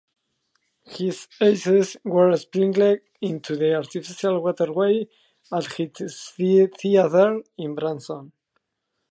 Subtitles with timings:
[0.83, 5.07] His ashes were sprinkled into the artificial waterway
[5.53, 8.31] at his theater in Branson.